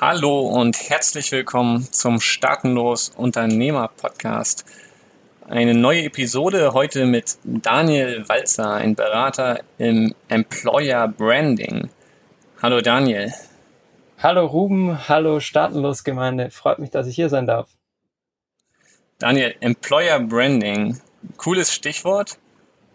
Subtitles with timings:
[0.00, 4.64] Hallo und herzlich willkommen zum Startenlos Unternehmer Podcast.
[5.48, 11.90] Eine neue Episode heute mit Daniel Walzer, ein Berater im Employer Branding.
[12.62, 13.34] Hallo Daniel.
[14.18, 16.52] Hallo Ruben, hallo Startenlos Gemeinde.
[16.52, 17.68] Freut mich, dass ich hier sein darf.
[19.18, 21.00] Daniel, Employer Branding,
[21.38, 22.38] cooles Stichwort.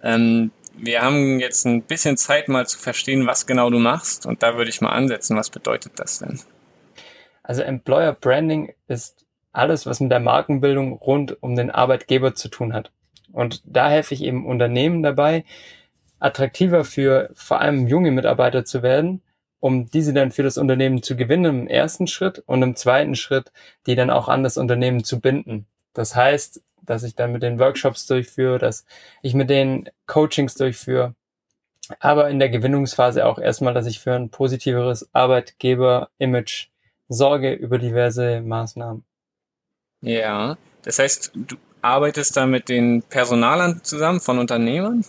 [0.02, 4.42] Ähm, wir haben jetzt ein bisschen Zeit mal zu verstehen, was genau du machst und
[4.42, 5.36] da würde ich mal ansetzen.
[5.36, 6.40] Was bedeutet das denn?
[7.44, 12.74] Also Employer Branding ist alles, was mit der Markenbildung rund um den Arbeitgeber zu tun
[12.74, 12.92] hat.
[13.32, 15.44] Und da helfe ich eben Unternehmen dabei,
[16.20, 19.22] attraktiver für vor allem junge Mitarbeiter zu werden,
[19.60, 23.52] um diese dann für das Unternehmen zu gewinnen im ersten Schritt und im zweiten Schritt
[23.86, 25.68] die dann auch an das Unternehmen zu binden.
[25.94, 28.86] Das heißt, dass ich dann mit den Workshops durchführe, dass
[29.22, 31.16] ich mit den Coachings durchführe,
[32.00, 36.70] aber in der Gewinnungsphase auch erstmal, dass ich für ein positiveres Arbeitgeber-Image
[37.14, 39.04] sorge über diverse Maßnahmen.
[40.02, 45.06] Ja, das heißt, du arbeitest da mit den Personalern zusammen von Unternehmern?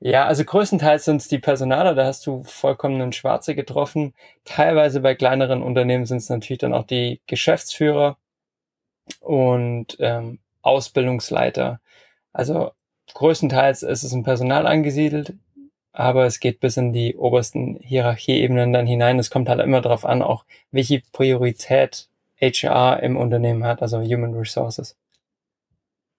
[0.00, 4.14] Ja, also größtenteils sind es die Personaler, da hast du vollkommen einen Schwarze getroffen.
[4.44, 8.16] Teilweise bei kleineren Unternehmen sind es natürlich dann auch die Geschäftsführer
[9.20, 11.80] und ähm, Ausbildungsleiter.
[12.32, 12.72] Also
[13.14, 15.34] größtenteils ist es im Personal angesiedelt,
[15.98, 19.18] aber es geht bis in die obersten Hierarchieebenen dann hinein.
[19.18, 22.08] Es kommt halt immer darauf an, auch welche Priorität
[22.40, 24.96] HR im Unternehmen hat, also Human Resources.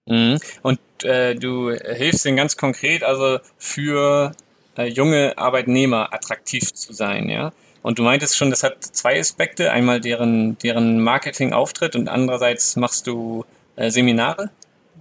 [0.05, 0.37] Mhm.
[0.63, 4.33] Und äh, du hilfst ihnen ganz konkret, also für
[4.77, 7.53] äh, junge Arbeitnehmer attraktiv zu sein, ja?
[7.81, 9.71] Und du meintest schon, das hat zwei Aspekte.
[9.71, 13.45] Einmal deren, deren Marketing-Auftritt und andererseits machst du
[13.77, 14.49] äh, Seminare?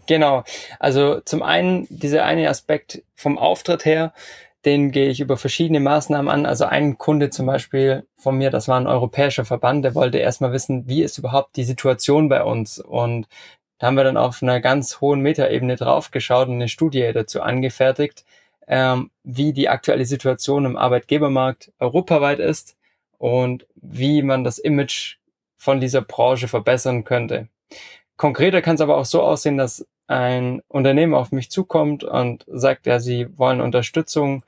[0.07, 0.45] Genau.
[0.79, 4.15] Also zum einen dieser eine Aspekt vom Auftritt her,
[4.69, 6.45] den gehe ich über verschiedene Maßnahmen an.
[6.45, 10.53] Also ein Kunde zum Beispiel von mir, das war ein europäischer Verband, der wollte erstmal
[10.53, 12.79] wissen, wie ist überhaupt die Situation bei uns?
[12.79, 13.29] Und
[13.79, 18.27] da haben wir dann auf einer ganz hohen Metaebene draufgeschaut und eine Studie dazu angefertigt,
[18.67, 22.77] ähm, wie die aktuelle Situation im Arbeitgebermarkt europaweit ist
[23.17, 25.17] und wie man das Image
[25.57, 27.49] von dieser Branche verbessern könnte.
[28.19, 32.87] Konkreter kann es aber auch so aussehen, dass ein Unternehmen auf mich zukommt und sagt,
[32.87, 34.43] ja, sie wollen Unterstützung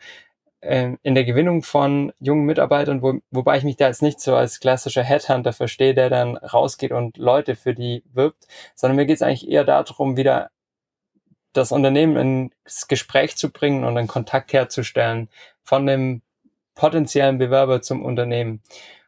[0.60, 4.34] äh, in der Gewinnung von jungen Mitarbeitern, wo, wobei ich mich da jetzt nicht so
[4.34, 9.16] als klassischer Headhunter verstehe, der dann rausgeht und Leute für die wirbt, sondern mir geht
[9.16, 10.50] es eigentlich eher darum, wieder
[11.52, 15.28] das Unternehmen ins Gespräch zu bringen und einen Kontakt herzustellen
[15.62, 16.22] von dem
[16.74, 18.62] potenziellen Bewerber zum Unternehmen.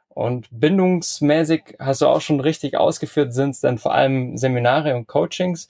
[0.08, 5.06] Und bindungsmäßig hast du auch schon richtig ausgeführt, sind es dann vor allem Seminare und
[5.06, 5.68] Coachings,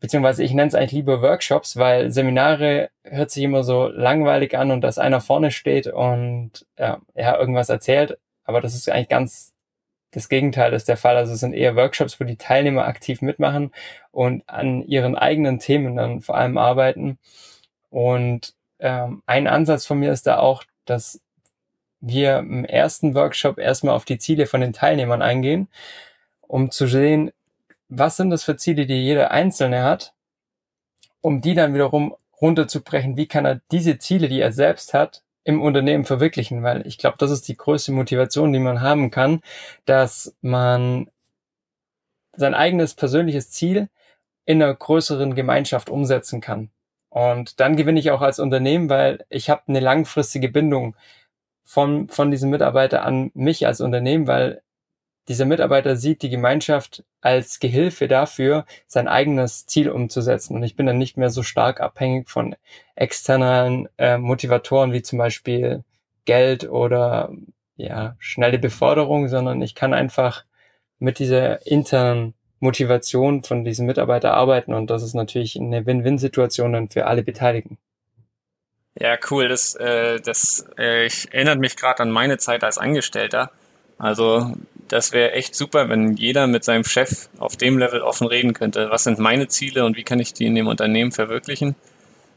[0.00, 4.70] beziehungsweise ich nenne es eigentlich lieber Workshops, weil Seminare hört sich immer so langweilig an
[4.70, 9.52] und dass einer vorne steht und äh, ja, irgendwas erzählt, aber das ist eigentlich ganz
[10.12, 11.16] das Gegenteil ist der Fall.
[11.16, 13.72] Also es sind eher Workshops, wo die Teilnehmer aktiv mitmachen
[14.10, 17.18] und an ihren eigenen Themen dann vor allem arbeiten.
[17.90, 21.20] Und ähm, ein Ansatz von mir ist da auch, dass
[22.00, 25.68] wir im ersten Workshop erstmal auf die Ziele von den Teilnehmern eingehen,
[26.40, 27.30] um zu sehen,
[27.90, 30.14] was sind das für Ziele, die jeder Einzelne hat,
[31.20, 35.60] um die dann wiederum runterzubrechen, wie kann er diese Ziele, die er selbst hat, im
[35.60, 39.40] Unternehmen verwirklichen, weil ich glaube, das ist die größte Motivation, die man haben kann,
[39.84, 41.10] dass man
[42.36, 43.88] sein eigenes persönliches Ziel
[44.44, 46.70] in einer größeren Gemeinschaft umsetzen kann.
[47.08, 50.94] Und dann gewinne ich auch als Unternehmen, weil ich habe eine langfristige Bindung
[51.64, 54.62] von, von diesem Mitarbeiter an mich als Unternehmen, weil
[55.30, 60.56] dieser Mitarbeiter sieht die Gemeinschaft als Gehilfe dafür, sein eigenes Ziel umzusetzen.
[60.56, 62.56] Und ich bin dann nicht mehr so stark abhängig von
[62.96, 65.84] externen äh, Motivatoren wie zum Beispiel
[66.24, 67.30] Geld oder
[67.76, 70.44] ja, schnelle Beförderung, sondern ich kann einfach
[70.98, 76.88] mit dieser internen Motivation von diesem Mitarbeiter arbeiten und das ist natürlich eine Win-Win-Situation dann
[76.90, 77.78] für alle Beteiligten.
[78.98, 79.46] Ja, cool.
[79.46, 83.52] Das, äh, das äh, ich erinnert mich gerade an meine Zeit als Angestellter.
[83.96, 84.52] Also
[84.90, 88.90] das wäre echt super, wenn jeder mit seinem Chef auf dem Level offen reden könnte.
[88.90, 91.76] Was sind meine Ziele und wie kann ich die in dem Unternehmen verwirklichen?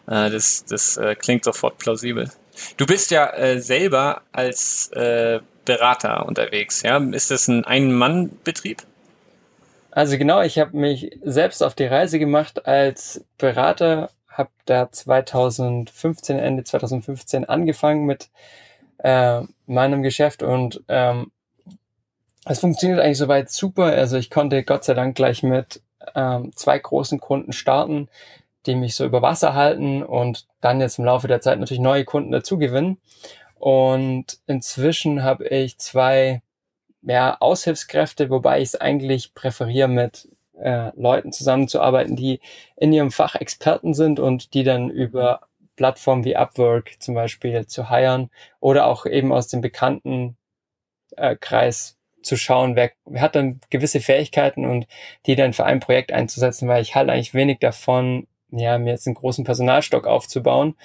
[0.08, 2.32] Äh, das das äh, klingt sofort plausibel.
[2.78, 6.84] Du bist ja äh, selber als äh, Berater unterwegs.
[6.84, 8.84] Ja, ist das ein Ein-Mann-Betrieb?
[9.92, 16.40] Also genau, ich habe mich selbst auf die Reise gemacht als Berater habe da 2015,
[16.40, 18.30] Ende 2015 angefangen mit
[18.98, 21.32] äh, meinem Geschäft und ähm,
[22.46, 23.86] es funktioniert eigentlich soweit super.
[23.86, 25.82] Also ich konnte Gott sei Dank gleich mit
[26.16, 28.10] ähm, zwei großen Kunden starten,
[28.66, 32.06] die mich so über Wasser halten und dann jetzt im Laufe der Zeit natürlich neue
[32.06, 32.98] Kunden dazu gewinnen.
[33.56, 36.42] Und inzwischen habe ich zwei
[37.02, 40.30] ja, Aushilfskräfte, wobei ich es eigentlich präferiere, mit
[40.60, 42.40] äh, Leuten zusammenzuarbeiten, die
[42.76, 45.42] in ihrem Fach Experten sind und die dann über
[45.76, 48.30] Plattformen wie Upwork zum Beispiel zu hiren
[48.60, 50.38] oder auch eben aus dem bekannten
[51.18, 54.88] äh, Kreis zu schauen, wer, wer hat dann gewisse Fähigkeiten und
[55.26, 59.08] die dann für ein Projekt einzusetzen, weil ich halt eigentlich wenig davon, ja, mir jetzt
[59.08, 60.76] einen großen Personalstock aufzubauen,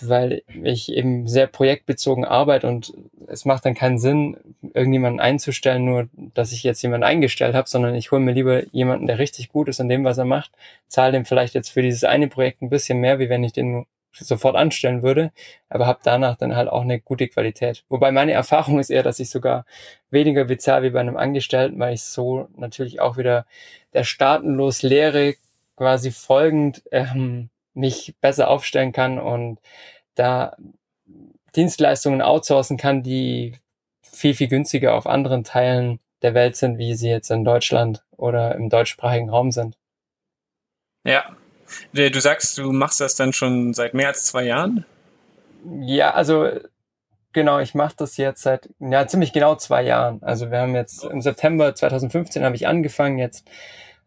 [0.00, 2.92] weil ich eben sehr projektbezogen arbeite und
[3.26, 4.36] es macht dann keinen Sinn,
[4.74, 9.06] irgendjemanden einzustellen, nur dass ich jetzt jemanden eingestellt habe, sondern ich hole mir lieber jemanden,
[9.06, 10.52] der richtig gut ist an dem, was er macht,
[10.86, 13.86] zahle dem vielleicht jetzt für dieses eine Projekt ein bisschen mehr, wie wenn ich den
[14.12, 15.32] sofort anstellen würde,
[15.68, 17.84] aber habe danach dann halt auch eine gute Qualität.
[17.88, 19.64] Wobei meine Erfahrung ist eher, dass ich sogar
[20.10, 23.46] weniger bezahle wie bei einem Angestellten, weil ich so natürlich auch wieder
[23.92, 25.34] der staatenlos Lehre
[25.76, 29.60] quasi folgend ähm, mich besser aufstellen kann und
[30.14, 30.56] da
[31.54, 33.54] Dienstleistungen outsourcen kann, die
[34.02, 38.54] viel, viel günstiger auf anderen Teilen der Welt sind, wie sie jetzt in Deutschland oder
[38.56, 39.76] im deutschsprachigen Raum sind.
[41.04, 41.36] Ja.
[41.92, 44.84] Du sagst, du machst das dann schon seit mehr als zwei Jahren?
[45.80, 46.48] Ja, also
[47.32, 50.22] genau, ich mache das jetzt seit ja ziemlich genau zwei Jahren.
[50.22, 53.46] Also wir haben jetzt im September 2015 habe ich angefangen, jetzt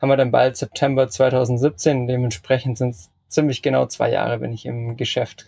[0.02, 2.08] haben wir dann bald September 2017.
[2.08, 5.48] Dementsprechend sind es ziemlich genau zwei Jahre bin ich im Geschäft.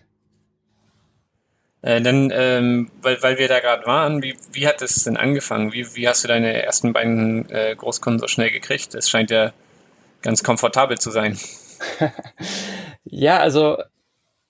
[1.81, 5.74] Äh, dann, ähm, weil, weil wir da gerade waren, wie, wie hat es denn angefangen?
[5.74, 8.95] Wie, wie hast du deine ersten beiden äh, Großkunden so schnell gekriegt?
[8.95, 9.51] Es scheint ja
[10.21, 11.38] ganz komfortabel zu sein.
[13.06, 13.77] Ja, also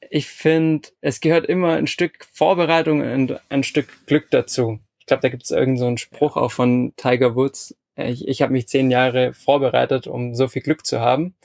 [0.09, 4.79] ich finde, es gehört immer ein Stück Vorbereitung und ein Stück Glück dazu.
[4.99, 7.75] Ich glaube, da gibt es irgendeinen so Spruch auch von Tiger Woods.
[7.95, 11.35] Ich, ich habe mich zehn Jahre vorbereitet, um so viel Glück zu haben.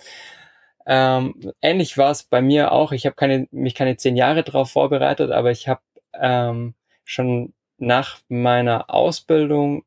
[0.86, 2.92] Ähm, ähnlich war es bei mir auch.
[2.92, 5.80] Ich habe keine, mich keine zehn Jahre darauf vorbereitet, aber ich habe
[6.14, 6.74] ähm,
[7.04, 9.84] schon nach meiner Ausbildung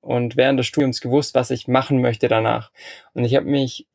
[0.00, 2.72] und während des Studiums gewusst, was ich machen möchte danach.
[3.14, 3.86] Und ich habe mich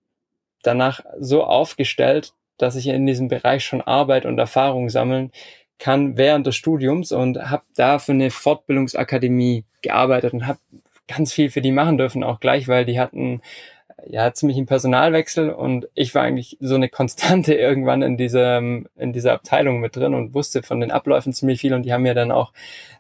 [0.64, 5.32] danach so aufgestellt, dass ich in diesem Bereich schon Arbeit und Erfahrung sammeln
[5.80, 10.60] kann während des Studiums und habe da für eine Fortbildungsakademie gearbeitet und habe
[11.08, 13.42] ganz viel für die machen dürfen, auch gleich, weil die hatten
[14.08, 19.14] ja, ziemlich ein Personalwechsel und ich war eigentlich so eine Konstante irgendwann in diesem, in
[19.14, 22.14] dieser Abteilung mit drin und wusste von den Abläufen ziemlich viel und die haben mir
[22.14, 22.54] dann auch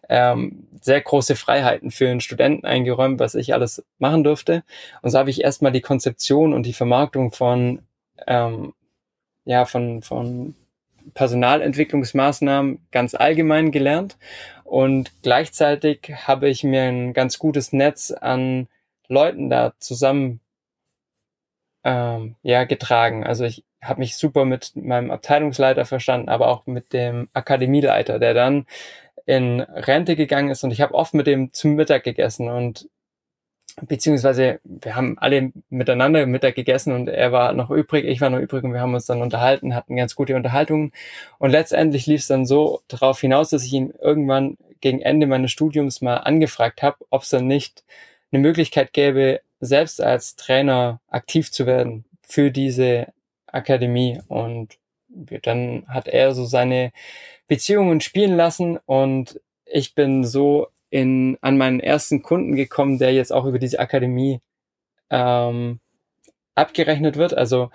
[0.09, 4.63] ähm, sehr große Freiheiten für einen Studenten eingeräumt, was ich alles machen durfte.
[5.01, 7.83] Und so habe ich erstmal die Konzeption und die Vermarktung von,
[8.27, 8.73] ähm,
[9.45, 10.55] ja, von, von
[11.13, 14.17] Personalentwicklungsmaßnahmen ganz allgemein gelernt
[14.63, 18.67] und gleichzeitig habe ich mir ein ganz gutes Netz an
[19.07, 20.39] Leuten da zusammen
[21.83, 23.25] ähm, ja getragen.
[23.25, 28.33] Also ich habe mich super mit meinem Abteilungsleiter verstanden, aber auch mit dem Akademieleiter, der
[28.33, 28.65] dann
[29.25, 32.89] in Rente gegangen ist und ich habe oft mit dem zum Mittag gegessen und
[33.81, 38.39] beziehungsweise wir haben alle miteinander Mittag gegessen und er war noch übrig, ich war noch
[38.39, 40.91] übrig und wir haben uns dann unterhalten, hatten ganz gute Unterhaltungen
[41.39, 45.51] und letztendlich lief es dann so darauf hinaus, dass ich ihn irgendwann gegen Ende meines
[45.51, 47.83] Studiums mal angefragt habe, ob es dann nicht
[48.31, 53.07] eine Möglichkeit gäbe, selbst als Trainer aktiv zu werden für diese
[53.47, 54.19] Akademie.
[54.27, 54.77] Und
[55.43, 56.91] dann hat er so seine
[57.47, 63.33] Beziehungen spielen lassen und ich bin so in, an meinen ersten Kunden gekommen, der jetzt
[63.33, 64.41] auch über diese Akademie
[65.09, 65.79] ähm,
[66.55, 67.35] abgerechnet wird.
[67.35, 67.69] Also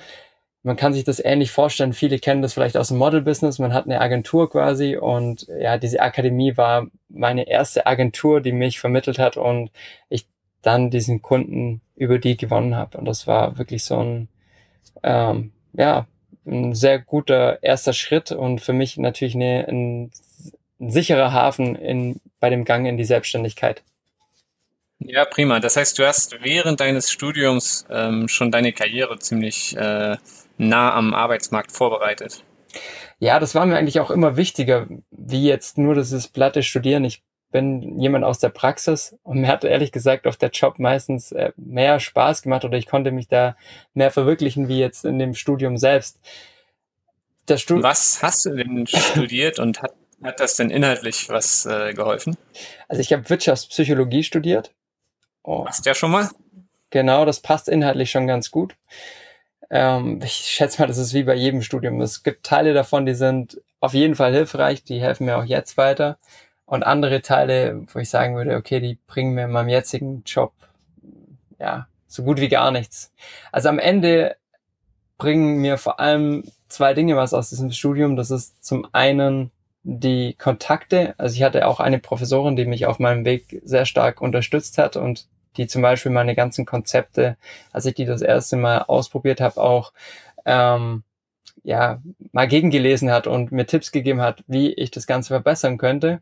[0.63, 1.93] man kann sich das ähnlich vorstellen.
[1.93, 3.59] Viele kennen das vielleicht aus dem Model-Business.
[3.59, 8.81] Man hat eine Agentur quasi und ja, diese Akademie war meine erste Agentur, die mich
[8.81, 9.71] vermittelt hat und
[10.09, 10.27] ich
[10.63, 12.99] dann diesen Kunden über die gewonnen habe.
[12.99, 14.29] Und das war wirklich so ein,
[15.03, 16.07] ähm, ja,
[16.47, 20.11] ein sehr guter erster Schritt und für mich natürlich eine, ein,
[20.81, 23.83] ein sicherer Hafen in, bei dem Gang in die Selbstständigkeit.
[25.01, 25.61] Ja, prima.
[25.61, 30.17] Das heißt, du hast während deines Studiums ähm, schon deine Karriere ziemlich äh,
[30.57, 32.43] nah am Arbeitsmarkt vorbereitet.
[33.21, 37.05] Ja, das war mir eigentlich auch immer wichtiger, wie jetzt nur dieses platte Studieren.
[37.05, 41.33] Ich bin jemand aus der Praxis und mir hat ehrlich gesagt auf der Job meistens
[41.33, 43.57] äh, mehr Spaß gemacht oder ich konnte mich da
[43.95, 46.19] mehr verwirklichen wie jetzt in dem Studium selbst.
[47.57, 52.37] Stud was hast du denn studiert und hat, hat das denn inhaltlich was äh, geholfen?
[52.89, 54.75] Also ich habe Wirtschaftspsychologie studiert.
[55.43, 55.65] Oh.
[55.65, 56.29] Passt ja schon mal.
[56.91, 58.77] Genau, das passt inhaltlich schon ganz gut.
[59.71, 62.03] Ähm, ich schätze mal, das ist wie bei jedem Studium.
[62.03, 65.79] Es gibt Teile davon, die sind auf jeden Fall hilfreich, die helfen mir auch jetzt
[65.79, 66.19] weiter
[66.69, 70.53] und andere Teile, wo ich sagen würde, okay, die bringen mir in meinem jetzigen Job
[71.59, 73.13] ja so gut wie gar nichts.
[73.53, 74.37] Also am Ende
[75.17, 78.17] bringen mir vor allem zwei Dinge was aus diesem Studium.
[78.17, 79.51] Das ist zum einen
[79.83, 84.21] die Kontakte, also ich hatte auch eine Professorin, die mich auf meinem Weg sehr stark
[84.21, 87.39] unterstützt hat und die zum Beispiel meine ganzen Konzepte,
[87.73, 89.95] als ich die das erste Mal ausprobiert habe, auch
[90.45, 91.03] ähm,
[91.63, 96.21] ja mal gegengelesen hat und mir Tipps gegeben hat, wie ich das Ganze verbessern könnte.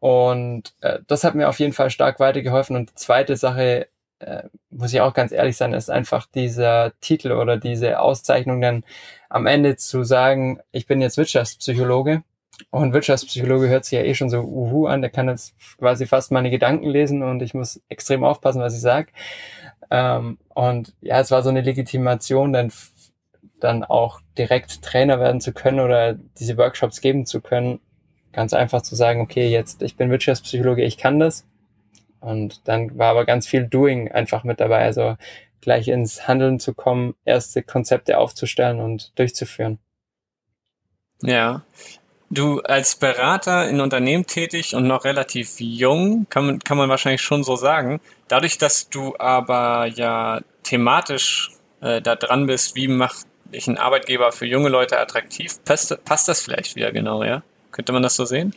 [0.00, 2.76] Und äh, das hat mir auf jeden Fall stark weitergeholfen.
[2.76, 3.88] Und die zweite Sache,
[4.20, 8.84] äh, muss ich auch ganz ehrlich sein, ist einfach dieser Titel oder diese Auszeichnung dann
[9.28, 12.22] am Ende zu sagen, ich bin jetzt Wirtschaftspsychologe.
[12.70, 16.32] Und Wirtschaftspsychologe hört sich ja eh schon so uhu an, der kann jetzt quasi fast
[16.32, 19.12] meine Gedanken lesen und ich muss extrem aufpassen, was ich sage.
[19.90, 22.72] Ähm, und ja, es war so eine Legitimation, dann,
[23.60, 27.80] dann auch direkt Trainer werden zu können oder diese Workshops geben zu können.
[28.38, 31.44] Ganz einfach zu sagen, okay, jetzt, ich bin Wirtschaftspsychologe, ich kann das.
[32.20, 34.84] Und dann war aber ganz viel Doing einfach mit dabei.
[34.84, 35.16] Also
[35.60, 39.80] gleich ins Handeln zu kommen, erste Konzepte aufzustellen und durchzuführen.
[41.20, 41.62] Ja.
[42.30, 47.22] Du als Berater in Unternehmen tätig und noch relativ jung, kann man, kann man wahrscheinlich
[47.22, 48.00] schon so sagen.
[48.28, 54.30] Dadurch, dass du aber ja thematisch äh, da dran bist, wie macht ich einen Arbeitgeber
[54.30, 57.42] für junge Leute attraktiv, passt, passt das vielleicht wieder genau, ja?
[57.70, 58.54] Könnte man das so sehen?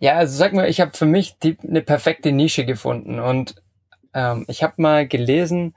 [0.00, 3.56] Ja, also sag mal, ich habe für mich die, eine perfekte Nische gefunden und
[4.14, 5.74] ähm, ich habe mal gelesen,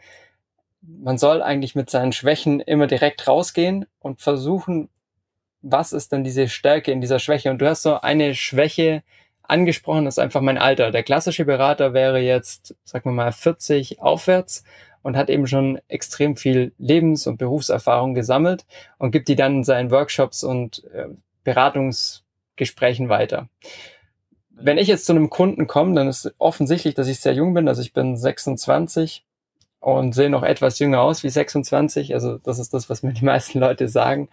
[0.81, 4.89] man soll eigentlich mit seinen Schwächen immer direkt rausgehen und versuchen,
[5.61, 7.51] was ist denn diese Stärke in dieser Schwäche?
[7.51, 9.03] Und du hast so eine Schwäche
[9.43, 10.91] angesprochen, das ist einfach mein Alter.
[10.91, 14.63] Der klassische Berater wäre jetzt, sagen wir mal, 40 aufwärts
[15.03, 18.65] und hat eben schon extrem viel Lebens- und Berufserfahrung gesammelt
[18.97, 21.07] und gibt die dann in seinen Workshops und äh,
[22.61, 23.49] Beratungsgesprächen weiter.
[24.49, 27.67] Wenn ich jetzt zu einem Kunden komme, dann ist offensichtlich, dass ich sehr jung bin.
[27.67, 29.25] Also ich bin 26
[29.79, 32.13] und sehe noch etwas jünger aus wie 26.
[32.13, 34.29] Also das ist das, was mir die meisten Leute sagen.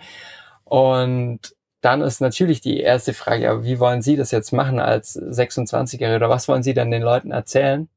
[0.64, 5.18] Und dann ist natürlich die erste Frage, ja, wie wollen Sie das jetzt machen als
[5.18, 7.88] 26-Jährige oder was wollen Sie dann den Leuten erzählen?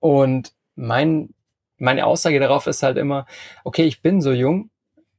[0.00, 1.34] Und mein,
[1.76, 3.26] meine Aussage darauf ist halt immer,
[3.62, 4.70] okay, ich bin so jung,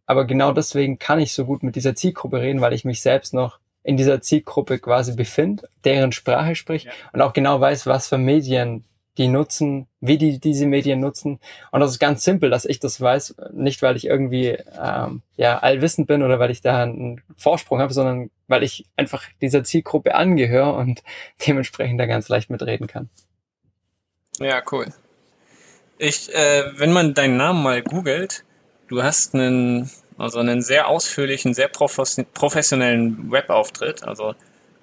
[0.05, 3.33] aber genau deswegen kann ich so gut mit dieser Zielgruppe reden, weil ich mich selbst
[3.33, 3.59] noch
[3.89, 6.91] in dieser Zielgruppe quasi befinde, deren Sprache spricht ja.
[7.11, 8.85] und auch genau weiß, was für Medien
[9.17, 11.39] die nutzen, wie die diese Medien nutzen.
[11.71, 15.57] Und das ist ganz simpel, dass ich das weiß, nicht weil ich irgendwie ähm, ja
[15.57, 20.13] allwissend bin oder weil ich da einen Vorsprung habe, sondern weil ich einfach dieser Zielgruppe
[20.13, 21.01] angehöre und
[21.47, 23.09] dementsprechend da ganz leicht mitreden kann.
[24.39, 24.85] Ja, cool.
[25.97, 28.45] Ich, äh, wenn man deinen Namen mal googelt,
[28.87, 34.03] du hast einen, also einen sehr ausführlichen, sehr professionellen Webauftritt.
[34.03, 34.35] Also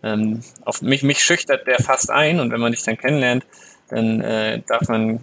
[0.02, 3.46] ähm, auf mich, mich schüchtert der fast ein und wenn man dich dann kennenlernt,
[3.88, 5.22] dann äh, darf man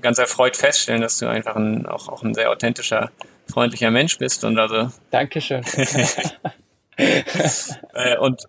[0.00, 3.10] ganz erfreut feststellen, dass du einfach ein, auch, auch ein sehr authentischer,
[3.50, 4.90] freundlicher Mensch bist und also.
[5.10, 5.64] Dankeschön.
[6.96, 8.42] äh, und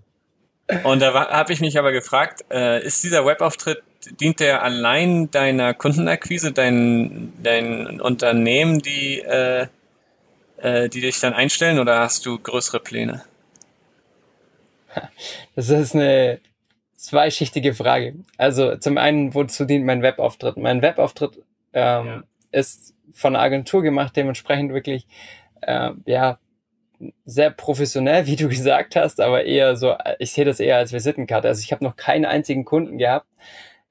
[0.83, 3.81] und da habe ich mich aber gefragt, äh, ist dieser Webauftritt,
[4.19, 9.67] dient der allein deiner Kundenakquise, dein, dein Unternehmen, die, äh,
[10.61, 13.23] äh, die dich dann einstellen oder hast du größere Pläne?
[15.55, 16.39] Das ist eine
[16.95, 18.15] zweischichtige Frage.
[18.37, 20.57] Also zum einen, wozu dient mein Webauftritt?
[20.57, 21.37] Mein Webauftritt
[21.73, 22.23] ähm, ja.
[22.51, 25.07] ist von einer Agentur gemacht, dementsprechend wirklich
[25.61, 26.39] äh, ja
[27.25, 31.47] sehr professionell, wie du gesagt hast, aber eher so, ich sehe das eher als Visitenkarte.
[31.47, 33.27] Also ich habe noch keinen einzigen Kunden gehabt,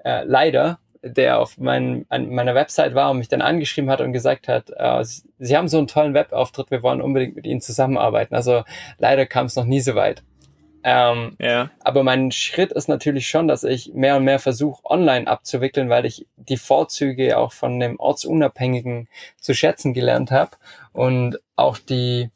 [0.04, 4.12] äh, leider, der auf mein, an meiner Website war und mich dann angeschrieben hat und
[4.12, 8.34] gesagt hat, äh, Sie, haben so einen tollen Webauftritt, wir wollen unbedingt mit Ihnen zusammenarbeiten.
[8.34, 8.64] Also
[8.98, 10.22] leider kam es noch nie so weit.
[10.84, 11.70] Ähm, ja.
[11.80, 16.06] Aber mein Schritt ist natürlich schon, dass ich mehr und mehr versuche, online abzuwickeln, weil
[16.06, 19.08] ich die Vorzüge auch von dem Ortsunabhängigen
[19.40, 20.52] zu schätzen gelernt habe
[20.92, 22.30] und auch die,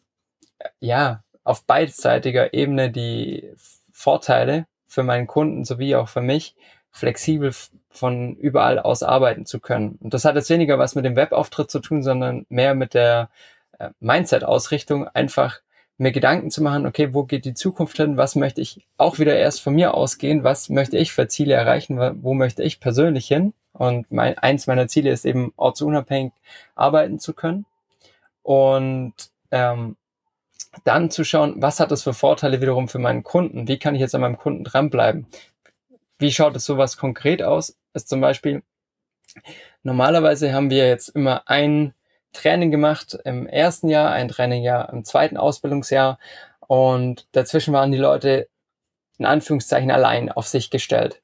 [0.80, 3.50] ja, auf beidseitiger Ebene die
[3.92, 6.54] Vorteile für meinen Kunden sowie auch für mich,
[6.92, 7.52] flexibel
[7.90, 9.98] von überall aus arbeiten zu können.
[10.00, 13.30] Und das hat jetzt weniger was mit dem Webauftritt zu tun, sondern mehr mit der
[13.78, 15.60] äh, Mindset-Ausrichtung, einfach
[15.98, 18.16] mir Gedanken zu machen, okay, wo geht die Zukunft hin?
[18.16, 20.42] Was möchte ich auch wieder erst von mir ausgehen?
[20.42, 21.98] Was möchte ich für Ziele erreichen?
[22.22, 23.52] Wo möchte ich persönlich hin?
[23.72, 26.32] Und mein, eins meiner Ziele ist eben ortsunabhängig
[26.74, 27.66] arbeiten zu können.
[28.42, 29.14] Und
[29.50, 29.96] ähm,
[30.84, 33.68] dann zu schauen, was hat das für Vorteile wiederum für meinen Kunden?
[33.68, 35.26] Wie kann ich jetzt an meinem Kunden dranbleiben?
[36.22, 37.76] Wie schaut es sowas konkret aus?
[37.94, 38.62] Ist zum Beispiel,
[39.82, 41.94] normalerweise haben wir jetzt immer ein
[42.32, 46.20] Training gemacht im ersten Jahr, ein Trainingjahr im zweiten Ausbildungsjahr
[46.60, 48.48] und dazwischen waren die Leute
[49.18, 51.22] in Anführungszeichen allein auf sich gestellt.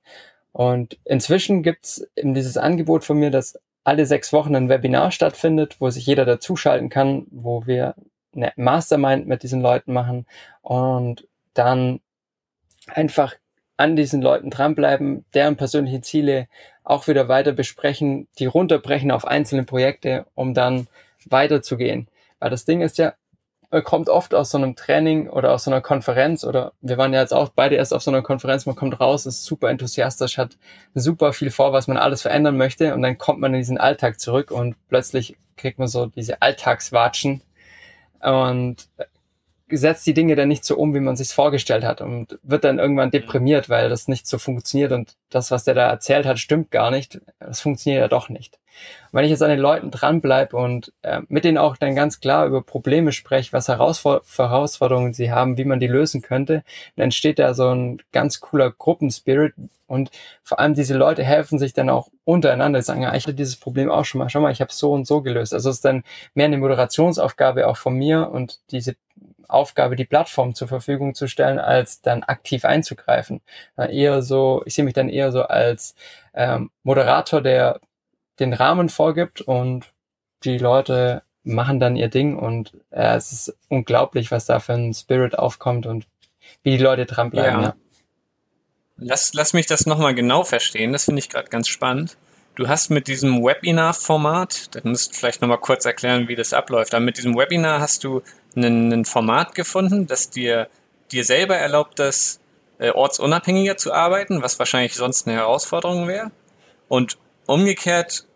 [0.50, 5.76] Und inzwischen gibt's eben dieses Angebot von mir, dass alle sechs Wochen ein Webinar stattfindet,
[5.78, 7.95] wo sich jeder dazuschalten kann, wo wir
[8.35, 10.26] eine Mastermind mit diesen Leuten machen
[10.61, 12.00] und dann
[12.88, 13.37] einfach
[13.78, 16.49] an diesen Leuten dranbleiben, deren persönliche Ziele
[16.85, 20.88] auch wieder weiter besprechen, die runterbrechen auf einzelne Projekte, um dann
[21.26, 22.08] weiterzugehen.
[22.40, 23.14] Weil das Ding ist ja,
[23.70, 27.12] man kommt oft aus so einem Training oder aus so einer Konferenz oder wir waren
[27.12, 30.38] ja jetzt auch beide erst auf so einer Konferenz, man kommt raus, ist super enthusiastisch,
[30.38, 30.56] hat
[30.94, 34.18] super viel vor, was man alles verändern möchte und dann kommt man in diesen Alltag
[34.18, 37.42] zurück und plötzlich kriegt man so diese Alltagswatschen
[38.20, 38.88] und
[39.70, 42.78] setzt die Dinge dann nicht so um, wie man sich vorgestellt hat und wird dann
[42.78, 46.70] irgendwann deprimiert, weil das nicht so funktioniert und das, was der da erzählt hat, stimmt
[46.70, 47.20] gar nicht.
[47.38, 48.58] Das funktioniert ja doch nicht.
[49.11, 52.20] Und wenn ich jetzt an den Leuten dranbleibe und äh, mit denen auch dann ganz
[52.20, 56.62] klar über Probleme spreche, was Herausfor Herausforderungen sie haben, wie man die lösen könnte,
[56.97, 59.54] dann entsteht da so ein ganz cooler Gruppenspirit
[59.88, 60.11] und
[60.42, 63.90] vor allem diese Leute helfen sich dann auch untereinander, sagen, ja, ich hatte dieses Problem
[63.90, 65.54] auch schon mal, schau mal, ich habe so und so gelöst.
[65.54, 66.04] Also es ist dann
[66.35, 68.97] mehr eine Moderationsaufgabe auch von mir und diese
[69.49, 73.40] Aufgabe, die Plattform zur Verfügung zu stellen, als dann aktiv einzugreifen.
[73.78, 75.94] Eher so, ich sehe mich dann eher so als
[76.35, 77.80] ähm, Moderator, der
[78.40, 79.92] den Rahmen vorgibt und
[80.45, 84.95] die Leute machen dann ihr Ding und äh, es ist unglaublich, was da für ein
[84.95, 86.07] Spirit aufkommt und
[86.62, 87.61] wie die Leute dranbleiben.
[87.61, 87.68] Ja.
[87.68, 87.75] ja.
[88.97, 92.16] Lass, lass mich das nochmal genau verstehen, das finde ich gerade ganz spannend.
[92.57, 96.92] Du hast mit diesem Webinar-Format, dann musst du vielleicht nochmal kurz erklären, wie das abläuft,
[96.92, 98.23] aber mit diesem Webinar hast du
[98.57, 100.68] ein Format gefunden, das dir,
[101.12, 102.40] dir selber erlaubt, das
[102.78, 106.33] äh, ortsunabhängiger zu arbeiten, was wahrscheinlich sonst eine Herausforderung wäre.
[106.88, 108.26] Und umgekehrt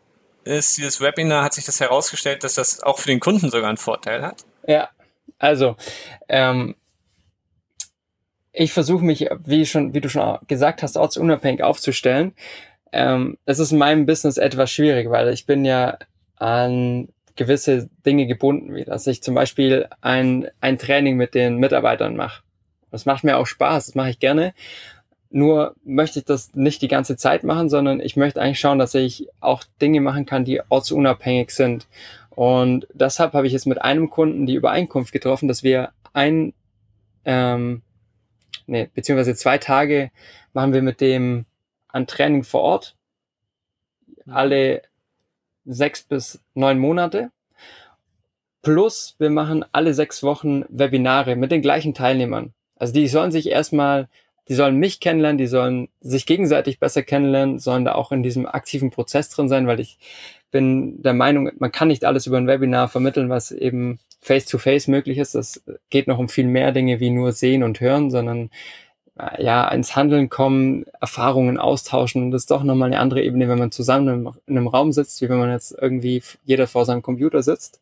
[0.45, 3.79] ist dieses Webinar, hat sich das herausgestellt, dass das auch für den Kunden sogar einen
[3.79, 4.45] Vorteil hat.
[4.67, 4.91] Ja,
[5.39, 5.77] also
[6.29, 6.75] ähm,
[8.53, 12.35] ich versuche mich, wie schon, wie du schon gesagt hast, ortsunabhängig aufzustellen.
[12.93, 15.99] Ähm, es ist in meinem Business etwas schwierig, weil ich bin ja
[16.37, 22.15] an gewisse Dinge gebunden, wie dass ich zum Beispiel ein, ein Training mit den Mitarbeitern
[22.15, 22.43] mache.
[22.91, 24.53] Das macht mir auch Spaß, das mache ich gerne.
[25.35, 28.95] Nur möchte ich das nicht die ganze Zeit machen, sondern ich möchte eigentlich schauen, dass
[28.95, 31.87] ich auch Dinge machen kann, die ortsunabhängig sind.
[32.29, 36.53] Und deshalb habe ich jetzt mit einem Kunden die Übereinkunft getroffen, dass wir ein,
[37.25, 37.81] ähm,
[38.67, 40.11] nee, beziehungsweise zwei Tage
[40.53, 41.47] machen wir mit dem
[41.89, 42.97] ein Training vor Ort.
[44.27, 44.83] Alle
[45.65, 47.31] sechs bis neun Monate.
[48.61, 52.53] Plus wir machen alle sechs Wochen Webinare mit den gleichen Teilnehmern.
[52.77, 54.09] Also die sollen sich erstmal,
[54.49, 58.47] die sollen mich kennenlernen, die sollen sich gegenseitig besser kennenlernen, sollen da auch in diesem
[58.47, 59.99] aktiven Prozess drin sein, weil ich
[60.51, 64.91] bin der Meinung, man kann nicht alles über ein Webinar vermitteln, was eben face-to-face -face
[64.91, 65.35] möglich ist.
[65.35, 68.51] Das geht noch um viel mehr Dinge wie nur sehen und hören, sondern
[69.19, 72.23] äh, ja, ins Handeln kommen, Erfahrungen austauschen.
[72.23, 75.21] Und das ist doch nochmal eine andere Ebene, wenn man zusammen in einem Raum sitzt,
[75.23, 77.81] wie wenn man jetzt irgendwie jeder vor seinem Computer sitzt.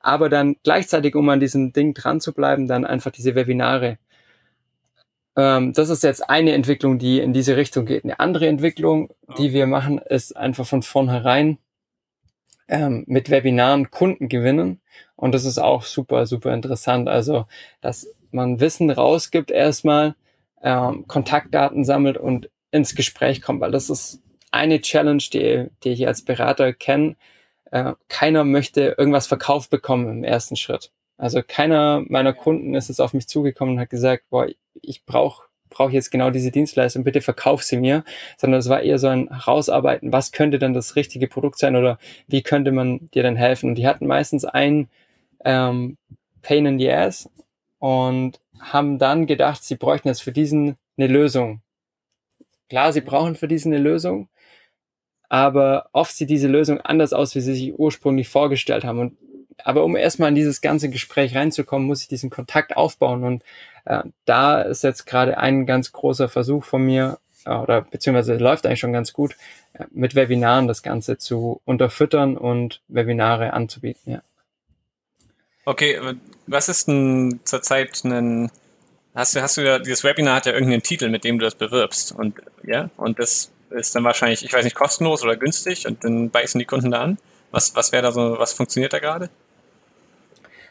[0.00, 3.98] Aber dann gleichzeitig, um an diesem Ding dran zu bleiben, dann einfach diese Webinare.
[5.36, 8.04] Ähm, das ist jetzt eine Entwicklung, die in diese Richtung geht.
[8.04, 11.58] Eine andere Entwicklung, die wir machen, ist einfach von vornherein
[12.68, 14.80] ähm, mit Webinaren Kunden gewinnen.
[15.14, 17.08] Und das ist auch super, super interessant.
[17.08, 17.46] Also,
[17.80, 20.14] dass man Wissen rausgibt erstmal,
[20.62, 26.06] ähm, Kontaktdaten sammelt und ins Gespräch kommt, weil das ist eine Challenge, die, die ich
[26.06, 27.16] als Berater kenne.
[27.70, 30.92] Äh, keiner möchte irgendwas verkauft bekommen im ersten Schritt.
[31.18, 34.46] Also keiner meiner Kunden ist jetzt auf mich zugekommen und hat gesagt, boah,
[34.82, 38.04] ich brauche brauche jetzt genau diese Dienstleistung, bitte verkauf sie mir,
[38.36, 41.98] sondern es war eher so ein Herausarbeiten, was könnte dann das richtige Produkt sein oder
[42.26, 43.70] wie könnte man dir dann helfen?
[43.70, 44.88] Und die hatten meistens ein
[45.44, 45.96] ähm,
[46.42, 47.28] Pain in the Ass
[47.78, 51.60] und haben dann gedacht, sie bräuchten jetzt für diesen eine Lösung.
[52.68, 54.28] Klar, sie brauchen für diesen eine Lösung,
[55.28, 58.98] aber oft sieht diese Lösung anders aus, wie sie sich ursprünglich vorgestellt haben.
[58.98, 59.16] Und,
[59.64, 63.24] aber um erstmal in dieses ganze Gespräch reinzukommen, muss ich diesen Kontakt aufbauen.
[63.24, 63.42] Und
[63.84, 68.66] äh, da ist jetzt gerade ein ganz großer Versuch von mir, äh, oder beziehungsweise läuft
[68.66, 69.36] eigentlich schon ganz gut,
[69.74, 74.12] äh, mit Webinaren das Ganze zu unterfüttern und Webinare anzubieten.
[74.12, 74.22] Ja.
[75.64, 75.98] Okay,
[76.46, 78.50] was ist denn zurzeit ein
[79.16, 81.56] hast du hast du ja dieses Webinar hat ja irgendeinen Titel, mit dem du das
[81.56, 86.04] bewirbst und ja und das ist dann wahrscheinlich, ich weiß nicht, kostenlos oder günstig und
[86.04, 87.18] dann beißen die Kunden da an.
[87.50, 89.28] Was was wäre da so, was funktioniert da gerade?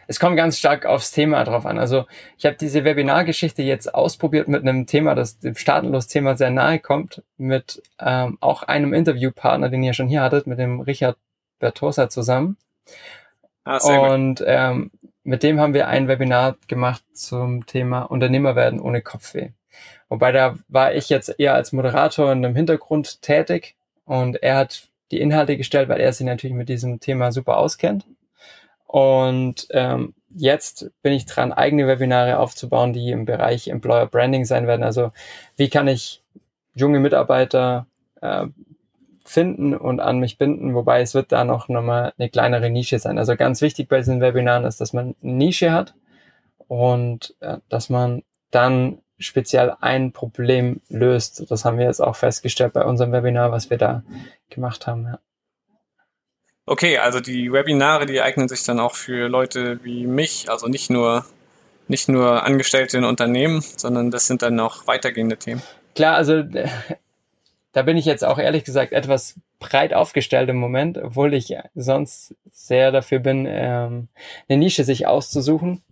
[0.07, 1.79] Es kommt ganz stark aufs Thema drauf an.
[1.79, 2.05] Also
[2.37, 7.23] ich habe diese Webinargeschichte jetzt ausprobiert mit einem Thema, das dem Staatenlos-Thema sehr nahe kommt,
[7.37, 11.17] mit ähm, auch einem Interviewpartner, den ihr schon hier hattet, mit dem Richard
[11.59, 12.57] Bertosa zusammen.
[13.63, 14.91] Ah, und ähm,
[15.23, 19.49] mit dem haben wir ein Webinar gemacht zum Thema Unternehmer werden ohne Kopfweh.
[20.07, 24.87] Wobei da war ich jetzt eher als Moderator in einem Hintergrund tätig und er hat
[25.11, 28.05] die Inhalte gestellt, weil er sich natürlich mit diesem Thema super auskennt.
[28.95, 34.67] Und ähm, jetzt bin ich dran, eigene Webinare aufzubauen, die im Bereich Employer Branding sein
[34.67, 34.84] werden.
[34.84, 35.12] Also
[35.58, 36.23] wie kann ich
[36.75, 37.88] junge Mitarbeiter
[38.21, 38.45] äh,
[39.25, 43.17] finden und an mich binden, wobei es wird da noch nochmal eine kleinere Nische sein.
[43.17, 45.93] Also ganz wichtig bei diesen Webinaren ist, dass man eine Nische hat
[46.69, 51.51] und äh, dass man dann speziell ein Problem löst.
[51.51, 54.03] Das haben wir jetzt auch festgestellt bei unserem Webinar, was wir da
[54.49, 55.03] gemacht haben.
[55.03, 55.19] Ja.
[56.65, 60.89] Okay, also die Webinare, die eignen sich dann auch für Leute wie mich, also nicht
[60.89, 61.25] nur
[61.88, 65.62] nicht nur Angestellte in Unternehmen, sondern das sind dann auch weitergehende Themen.
[65.93, 66.43] Klar, also
[67.73, 72.36] da bin ich jetzt auch ehrlich gesagt etwas breit aufgestellt im Moment, obwohl ich sonst
[72.51, 74.08] sehr dafür bin, ähm,
[74.47, 75.84] eine Nische sich auszusuchen.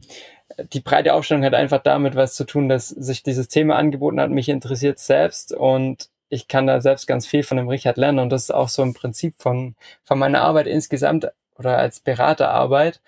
[0.72, 4.30] Die breite Aufstellung hat einfach damit was zu tun, dass sich dieses Thema angeboten hat,
[4.30, 8.30] mich interessiert selbst und ich kann da selbst ganz viel von dem Richard lernen und
[8.30, 13.02] das ist auch so ein Prinzip von, von meiner Arbeit insgesamt oder als Beraterarbeit,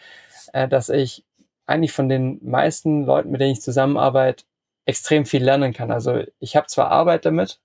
[0.53, 1.23] äh, dass ich
[1.65, 4.45] eigentlich von den meisten Leuten, mit denen ich zusammenarbeite,
[4.85, 5.91] extrem viel lernen kann.
[5.91, 7.59] Also ich habe zwar Arbeit damit,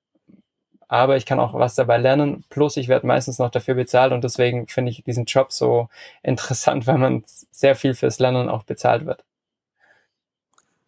[0.88, 2.44] aber ich kann auch was dabei lernen.
[2.49, 5.90] Plus ich werde meistens noch dafür bezahlt und deswegen finde ich diesen Job so
[6.23, 9.23] interessant, weil man sehr viel fürs Lernen auch bezahlt wird.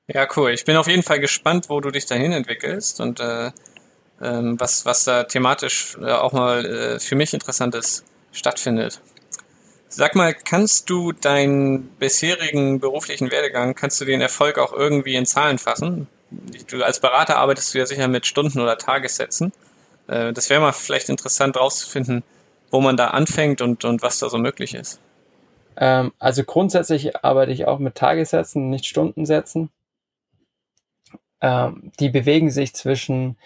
[0.08, 0.50] Ja, cool.
[0.50, 3.52] Ich bin auf jeden Fall gespannt, wo du dich dahin entwickelst und äh,
[4.22, 9.00] ähm, was, was da thematisch äh, auch mal äh, für mich interessantes stattfindet.
[9.88, 15.26] Sag mal, kannst du deinen bisherigen beruflichen Werdegang, kannst du den Erfolg auch irgendwie in
[15.26, 16.06] Zahlen fassen?
[16.68, 19.52] Du als Berater arbeitest du ja sicher mit Stunden oder Tagessätzen.
[20.06, 22.22] Äh, das wäre mal vielleicht interessant rauszufinden,
[22.70, 24.98] wo man da anfängt und, und was da so möglich ist.
[25.76, 29.70] Ähm, also grundsätzlich arbeite ich auch mit Tagessätzen, nicht Stundensätzen.
[31.40, 33.36] Ähm, die bewegen sich zwischen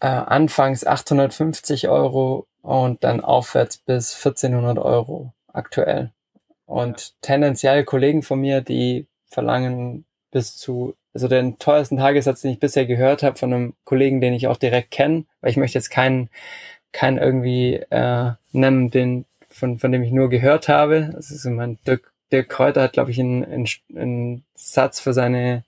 [0.00, 6.12] äh, anfangs 850 Euro und dann aufwärts bis 1400 Euro aktuell.
[6.66, 12.58] Und tendenziell Kollegen von mir, die verlangen bis zu also den teuersten Tagessatz, den ich
[12.58, 15.90] bisher gehört habe von einem Kollegen, den ich auch direkt kenne, weil ich möchte jetzt
[15.90, 16.28] keinen,
[16.92, 21.10] keinen irgendwie äh, nennen, den, von, von dem ich nur gehört habe.
[21.14, 25.62] Das ist mein Dirk, Dirk Kräuter hat, glaube ich, einen, einen, einen Satz für seine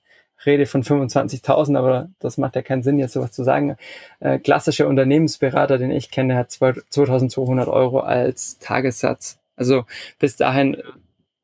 [0.47, 3.77] Rede von 25.000, aber das macht ja keinen Sinn, jetzt sowas zu sagen.
[4.21, 9.39] Äh, klassischer Unternehmensberater, den ich kenne, hat 2.200 Euro als Tagessatz.
[9.57, 9.85] Also
[10.19, 10.77] bis dahin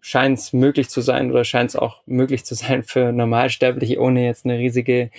[0.00, 4.24] scheint es möglich zu sein oder scheint es auch möglich zu sein für Normalsterbliche, ohne
[4.26, 5.10] jetzt eine riesige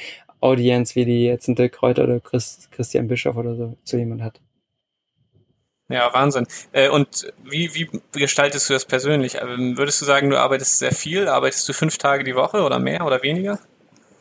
[0.41, 4.21] Audienz, wie die jetzt ein Dirk Kräuter oder Chris, Christian Bischof oder so zu jemand
[4.21, 4.41] hat.
[5.89, 6.47] Ja, Wahnsinn.
[6.71, 9.35] Äh, und wie, wie gestaltest du das persönlich?
[9.35, 11.27] Ähm, würdest du sagen, du arbeitest sehr viel?
[11.27, 13.59] Arbeitest du fünf Tage die Woche oder mehr oder weniger?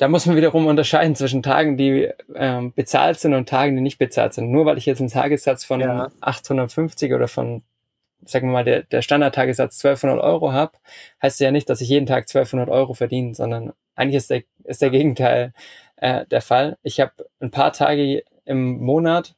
[0.03, 3.99] Da muss man wiederum unterscheiden zwischen Tagen, die ähm, bezahlt sind und Tagen, die nicht
[3.99, 4.51] bezahlt sind.
[4.51, 6.11] Nur weil ich jetzt einen Tagessatz von ja.
[6.21, 7.63] 850 oder von
[8.25, 10.73] sagen wir mal, der, der Standardtagessatz 1200 Euro habe,
[11.23, 14.83] heißt ja nicht, dass ich jeden Tag 1200 Euro verdiene, sondern eigentlich ist der, ist
[14.83, 15.53] der Gegenteil
[15.99, 16.79] äh, der Fall.
[16.83, 19.37] Ich habe ein paar Tage im Monat,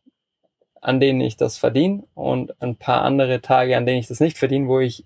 [0.81, 4.39] an denen ich das verdiene und ein paar andere Tage, an denen ich das nicht
[4.39, 5.05] verdiene, wo ich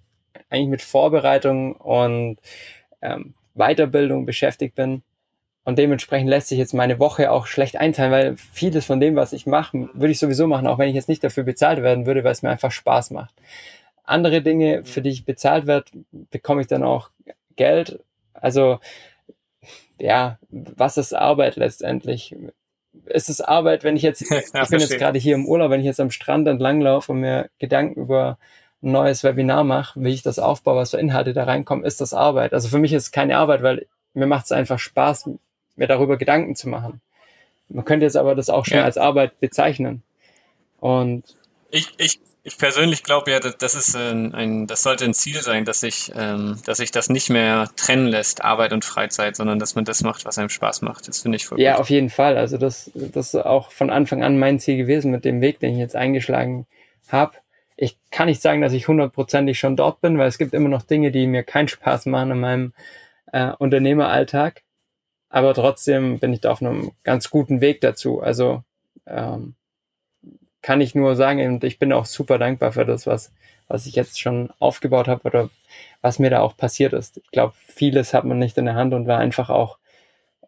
[0.51, 2.39] eigentlich mit Vorbereitung und
[3.03, 5.03] ähm, Weiterbildung beschäftigt bin.
[5.69, 9.35] Und dementsprechend lässt sich jetzt meine Woche auch schlecht einteilen, weil vieles von dem, was
[9.35, 12.25] ich mache, würde ich sowieso machen, auch wenn ich jetzt nicht dafür bezahlt werden würde,
[12.25, 13.35] weil es mir einfach Spaß macht.
[14.03, 15.91] Andere Dinge, für die ich bezahlt werde,
[16.31, 17.11] bekomme ich dann auch
[17.57, 18.01] Geld.
[18.33, 18.79] Also,
[20.01, 22.35] ja, was ist Arbeit letztendlich?
[23.05, 25.87] Ist es Arbeit, wenn ich jetzt, ich bin jetzt gerade hier im Urlaub, wenn ich
[25.87, 28.39] jetzt am Strand entlang laufe und mir Gedanken über
[28.83, 32.15] ein neues Webinar mache, wie ich das aufbaue, was für Inhalte da reinkommen, ist das
[32.15, 32.55] Arbeit.
[32.55, 35.29] Also für mich ist es keine Arbeit, weil mir macht es einfach Spaß,
[35.79, 37.01] mir darüber Gedanken zu machen.
[37.69, 38.85] Man könnte jetzt aber das auch schon ja.
[38.85, 40.03] als Arbeit bezeichnen.
[40.81, 41.37] Und
[41.71, 45.67] ich, ich, ich persönlich glaube ja, das ist ein, ein, das sollte ein Ziel sein,
[45.67, 49.75] dass sich, ähm, dass sich das nicht mehr trennen lässt, Arbeit und Freizeit, sondern dass
[49.75, 51.09] man das macht, was einem Spaß macht.
[51.09, 51.81] Das finde ich voll Ja, gut.
[51.83, 52.39] auf jeden Fall.
[52.39, 55.73] Also das, das ist auch von Anfang an mein Ziel gewesen mit dem Weg, den
[55.73, 56.67] ich jetzt eingeschlagen
[57.09, 57.35] habe.
[57.77, 60.83] Ich kann nicht sagen, dass ich hundertprozentig schon dort bin, weil es gibt immer noch
[60.83, 62.73] Dinge, die mir keinen Spaß machen in meinem
[63.33, 64.63] äh, Unternehmeralltag
[65.29, 68.21] aber trotzdem bin ich da auf einem ganz guten Weg dazu.
[68.21, 68.63] Also
[69.07, 69.55] ähm,
[70.63, 73.33] kann ich nur sagen, und ich bin auch super dankbar für das, was,
[73.69, 75.51] was ich jetzt schon aufgebaut habe oder
[76.01, 77.19] was mir da auch passiert ist.
[77.19, 79.79] Ich glaube, vieles hat man nicht in der Hand und war einfach auch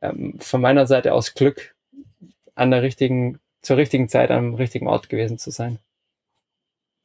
[0.02, 1.74] ähm, von meiner Seite aus Glück,
[2.54, 5.78] an der richtigen, zur richtigen Zeit am richtigen Ort gewesen zu sein.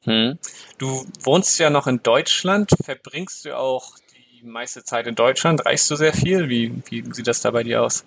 [0.04, 0.38] Hm.
[0.78, 2.70] Du wohnst ja noch in Deutschland.
[2.84, 3.96] Verbringst du auch
[4.42, 5.64] meiste Zeit in Deutschland?
[5.64, 6.48] Reist du sehr viel?
[6.48, 8.04] Wie, wie sieht das da bei dir aus?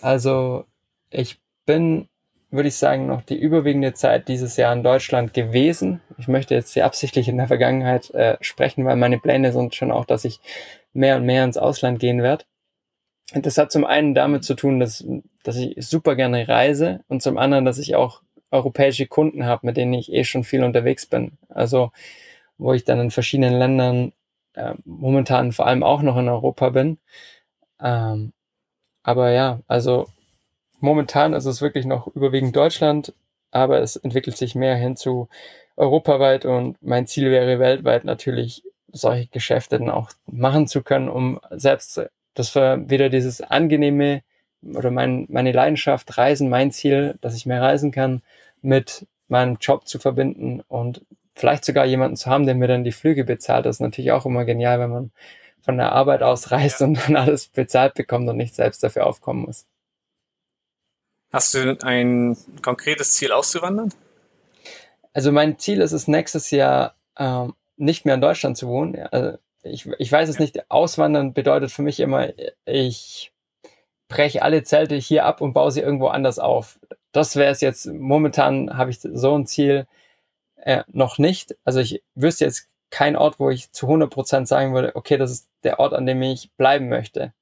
[0.00, 0.66] Also,
[1.10, 2.08] ich bin
[2.54, 6.00] würde ich sagen, noch die überwiegende Zeit dieses Jahr in Deutschland gewesen.
[6.18, 9.90] Ich möchte jetzt hier absichtlich in der Vergangenheit äh, sprechen, weil meine Pläne sind schon
[9.90, 10.40] auch, dass ich
[10.92, 12.44] mehr und mehr ins Ausland gehen werde.
[13.32, 15.04] Das hat zum einen damit zu tun, dass,
[15.42, 19.76] dass ich super gerne reise und zum anderen, dass ich auch europäische Kunden habe, mit
[19.76, 21.32] denen ich eh schon viel unterwegs bin.
[21.48, 21.90] Also
[22.56, 24.12] wo ich dann in verschiedenen Ländern
[24.54, 26.98] äh, momentan vor allem auch noch in Europa bin.
[27.80, 28.32] Ähm,
[29.02, 30.06] aber ja, also
[30.80, 33.14] momentan ist es wirklich noch überwiegend Deutschland,
[33.50, 35.28] aber es entwickelt sich mehr hin zu
[35.76, 38.62] europaweit und mein Ziel wäre weltweit natürlich
[38.92, 42.00] solche Geschäfte dann auch machen zu können, um selbst
[42.34, 44.22] das war wieder dieses angenehme
[44.62, 48.22] oder mein, meine Leidenschaft, Reisen, mein Ziel, dass ich mehr reisen kann,
[48.62, 51.02] mit meinem Job zu verbinden und
[51.34, 53.66] vielleicht sogar jemanden zu haben, der mir dann die Flüge bezahlt.
[53.66, 55.10] Das ist natürlich auch immer genial, wenn man
[55.62, 59.42] von der Arbeit aus reist und dann alles bezahlt bekommt und nicht selbst dafür aufkommen
[59.46, 59.66] muss.
[61.32, 63.92] Hast du ein konkretes Ziel auszuwandern?
[65.12, 68.96] Also mein Ziel ist es nächstes Jahr ähm, nicht mehr in Deutschland zu wohnen.
[69.10, 72.28] Also ich, ich weiß es nicht, auswandern bedeutet für mich immer,
[72.66, 73.32] ich
[74.08, 76.78] breche alle Zelte hier ab und baue sie irgendwo anders auf.
[77.12, 79.86] Das wäre es jetzt, momentan habe ich so ein Ziel
[80.64, 81.56] äh, noch nicht.
[81.64, 85.48] Also ich wüsste jetzt keinen Ort, wo ich zu 100% sagen würde, okay, das ist
[85.62, 87.32] der Ort, an dem ich bleiben möchte.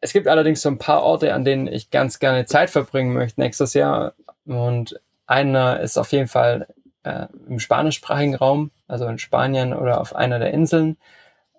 [0.00, 3.40] Es gibt allerdings so ein paar Orte, an denen ich ganz gerne Zeit verbringen möchte
[3.40, 4.14] nächstes Jahr.
[4.46, 6.66] Und einer ist auf jeden Fall
[7.04, 10.96] äh, im spanischsprachigen Raum, also in Spanien oder auf einer der Inseln.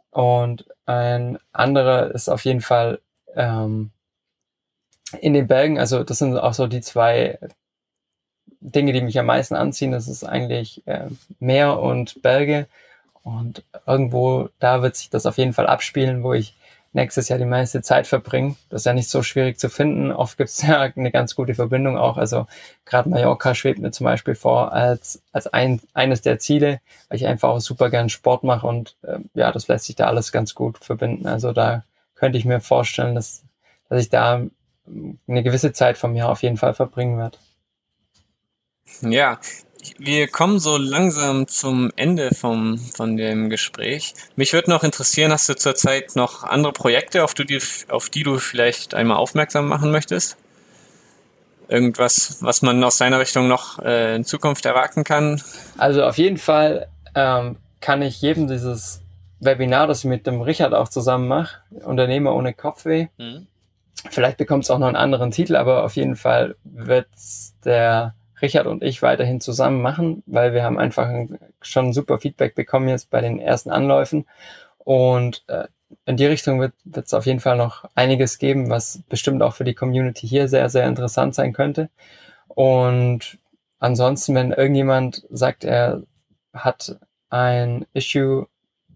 [0.10, 3.00] Und ein anderer ist auf jeden Fall
[3.36, 3.92] ähm,
[5.22, 5.80] in den Bergen.
[5.80, 7.40] Also das sind auch so die zwei
[8.62, 9.91] Dinge, die mich am meisten anziehen.
[9.91, 11.08] Das ist eigentlich äh,
[11.39, 12.67] Meer und Berge.
[13.24, 16.56] Und irgendwo da wird sich das auf jeden Fall abspielen, wo ich
[16.93, 18.58] nächstes Jahr die meiste Zeit verbringen.
[18.69, 20.12] Das ist ja nicht so schwierig zu finden.
[20.12, 22.17] Oft gibt es ja eine ganz gute Verbindung auch.
[22.17, 22.47] Also
[22.86, 27.28] gerade Mallorca schwebt mir zum Beispiel vor als, als ein, eines der Ziele, weil ich
[27.28, 30.56] einfach auch super gern Sport mache und äh, ja, das lässt sich da alles ganz
[30.56, 31.28] gut verbinden.
[31.28, 31.84] Also da
[32.15, 33.43] könnte ich mir vorstellen, dass,
[33.89, 34.41] dass ich da
[35.28, 37.38] eine gewisse Zeit vom Jahr auf jeden Fall verbringen werde.
[39.02, 39.40] Ja,
[39.98, 44.14] wir kommen so langsam zum Ende vom, von dem Gespräch.
[44.36, 48.38] Mich würde noch interessieren, hast du zurzeit noch andere Projekte, auf die, auf die du
[48.38, 50.38] vielleicht einmal aufmerksam machen möchtest?
[51.68, 55.42] Irgendwas, was man aus deiner Richtung noch äh, in Zukunft erwarten kann?
[55.78, 59.02] Also auf jeden Fall ähm, kann ich jedem dieses
[59.40, 63.08] Webinar, das ich mit dem Richard auch zusammen mache, Unternehmer ohne Kopfweh.
[63.18, 63.48] Mhm.
[64.10, 67.08] Vielleicht bekommt es auch noch einen anderen Titel, aber auf jeden Fall wird
[67.64, 71.10] der Richard und ich weiterhin zusammen machen, weil wir haben einfach
[71.62, 74.26] schon super Feedback bekommen jetzt bei den ersten Anläufen.
[74.80, 75.68] Und äh,
[76.06, 76.74] in die Richtung wird
[77.06, 80.70] es auf jeden Fall noch einiges geben, was bestimmt auch für die Community hier sehr,
[80.70, 81.90] sehr interessant sein könnte.
[82.48, 83.38] Und
[83.80, 86.04] ansonsten, wenn irgendjemand sagt, er
[86.54, 86.98] hat
[87.30, 88.48] ein Issue,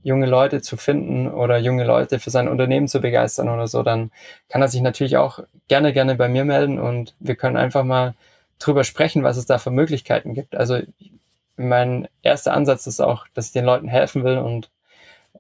[0.04, 4.12] junge Leute zu finden oder junge Leute für sein Unternehmen zu begeistern oder so, dann
[4.50, 8.14] kann er sich natürlich auch gerne, gerne bei mir melden und wir können einfach mal
[8.60, 10.56] drüber sprechen, was es da für Möglichkeiten gibt.
[10.56, 10.80] Also
[11.58, 14.70] mein erster Ansatz ist auch, dass ich den Leuten helfen will und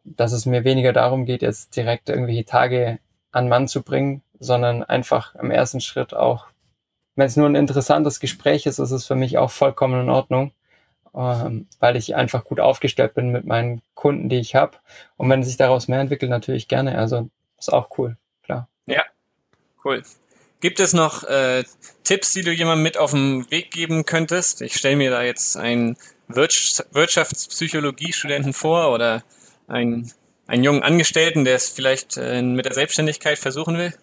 [0.04, 3.00] dass es mir weniger darum geht, jetzt direkt irgendwelche Tage
[3.32, 6.48] an Mann zu bringen, sondern einfach im ersten Schritt auch,
[7.16, 10.52] wenn es nur ein interessantes Gespräch ist, ist es für mich auch vollkommen in Ordnung,
[11.16, 14.78] ähm, weil ich einfach gut aufgestellt bin mit meinen Kunden, die ich habe.
[15.18, 16.98] Und wenn sich daraus mehr entwickelt, natürlich gerne.
[16.98, 18.68] Also ist auch cool, klar.
[18.86, 19.04] Ja,
[19.84, 20.04] cool.
[20.62, 21.64] Gibt es noch äh,
[22.04, 24.62] Tipps, die du jemandem mit auf den Weg geben könntest?
[24.62, 29.24] Ich stelle mir da jetzt einen Wirtschaftspsychologie-Studenten vor oder
[29.68, 30.12] einen,
[30.48, 33.94] einen jungen Angestellten, der es vielleicht äh, mit der Selbstständigkeit versuchen will.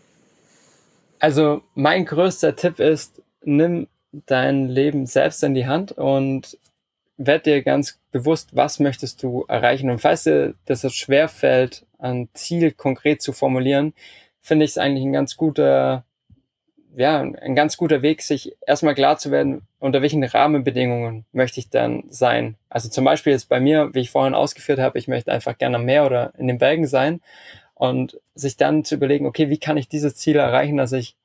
[1.19, 6.59] Also mein größter Tipp ist, nimm dein Leben selbst in die Hand und
[7.17, 9.91] werd dir ganz bewusst, was möchtest du erreichen.
[9.91, 13.95] Und falls dir das schwer fällt, ein Ziel konkret zu formulieren,
[14.41, 16.05] finde ich es eigentlich ein ganz guter
[16.95, 21.71] ja, ein ganz guter Weg, sich erstmal klar zu werden, unter welchen Rahmenbedingungen möchte ich
[21.71, 22.57] dann sein.
[22.69, 25.77] Also zum Beispiel jetzt bei mir, wie ich vorhin ausgeführt habe, ich möchte einfach gerne
[25.77, 27.21] am Meer oder in den Bergen sein
[27.75, 31.17] und sich dann zu überlegen, okay, wie kann ich dieses Ziel erreichen, dass ich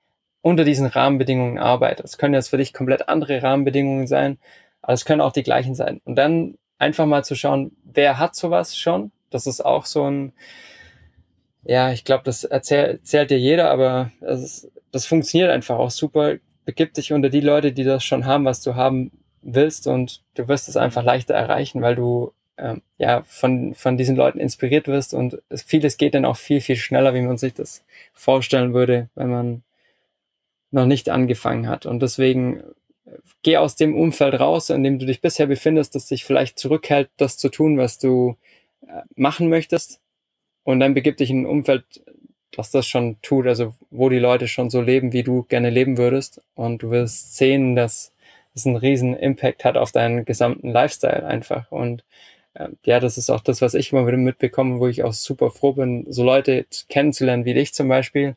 [0.42, 2.04] unter diesen Rahmenbedingungen arbeite.
[2.04, 4.38] Es können jetzt für dich komplett andere Rahmenbedingungen sein,
[4.82, 6.00] aber es können auch die gleichen sein.
[6.06, 9.12] Und dann einfach mal zu schauen, wer hat sowas schon?
[9.30, 10.34] Das ist auch so ein,
[11.64, 15.92] ja, ich glaube, das erzählt, erzählt dir jeder, aber es ist das funktioniert einfach auch
[15.92, 16.38] super.
[16.66, 19.12] Begib dich unter die Leute, die das schon haben, was du haben
[19.44, 24.16] willst und du wirst es einfach leichter erreichen, weil du ähm, ja von, von diesen
[24.16, 27.54] Leuten inspiriert wirst und es, vieles geht dann auch viel, viel schneller, wie man sich
[27.54, 29.64] das vorstellen würde, wenn man
[30.72, 31.86] noch nicht angefangen hat.
[31.86, 32.64] Und deswegen
[33.44, 37.12] geh aus dem Umfeld raus, in dem du dich bisher befindest, das dich vielleicht zurückhält,
[37.18, 38.36] das zu tun, was du
[38.82, 40.02] äh, machen möchtest.
[40.64, 41.86] Und dann begib dich in ein Umfeld,
[42.52, 45.98] das das schon tut, also wo die Leute schon so leben, wie du gerne leben
[45.98, 46.42] würdest.
[46.56, 48.14] Und du wirst sehen, dass
[48.56, 51.72] es einen riesen Impact hat auf deinen gesamten Lifestyle einfach.
[51.72, 52.04] Und
[52.54, 55.52] äh, ja, das ist auch das, was ich immer wieder mitbekomme, wo ich auch super
[55.52, 58.36] froh bin, so Leute kennenzulernen wie dich zum Beispiel.